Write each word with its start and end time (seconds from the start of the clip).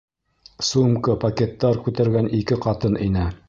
Сумка, 0.69 1.15
пакеттар 1.25 1.79
күтәргән 1.89 2.33
ике 2.41 2.61
ҡатын 2.67 3.01
инә. 3.11 3.33